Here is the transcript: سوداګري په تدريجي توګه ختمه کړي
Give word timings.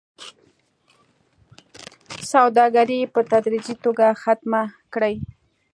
سوداګري 2.31 2.99
په 3.13 3.19
تدريجي 3.31 3.75
توګه 3.83 4.05
ختمه 4.21 4.61
کړي 4.93 5.15